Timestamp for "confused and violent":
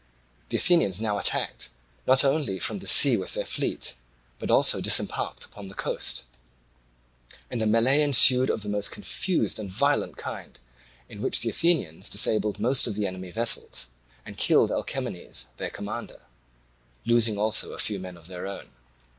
8.89-10.17